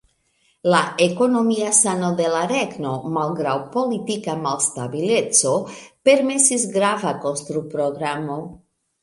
La 0.73 0.77
ekonomia 1.07 1.67
sano 1.79 2.09
de 2.21 2.29
la 2.35 2.39
regno, 2.51 2.93
malgraŭ 3.17 3.53
politika 3.75 4.35
malstabileco, 4.47 5.53
permesis 6.11 6.67
grava 6.81 7.15
konstru-programo. 7.29 8.41